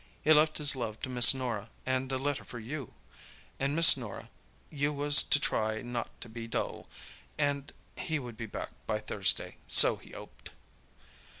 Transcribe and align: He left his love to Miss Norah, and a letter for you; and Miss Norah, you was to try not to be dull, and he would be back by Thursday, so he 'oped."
He 0.23 0.33
left 0.33 0.57
his 0.57 0.75
love 0.75 0.99
to 1.03 1.09
Miss 1.09 1.31
Norah, 1.31 1.69
and 1.85 2.11
a 2.11 2.17
letter 2.17 2.43
for 2.43 2.57
you; 2.57 2.95
and 3.59 3.75
Miss 3.75 3.95
Norah, 3.95 4.31
you 4.71 4.91
was 4.91 5.21
to 5.21 5.39
try 5.39 5.83
not 5.83 6.09
to 6.21 6.27
be 6.27 6.47
dull, 6.47 6.87
and 7.37 7.71
he 7.95 8.17
would 8.17 8.35
be 8.35 8.47
back 8.47 8.71
by 8.87 8.97
Thursday, 8.97 9.57
so 9.67 9.97
he 9.97 10.15
'oped." 10.15 10.49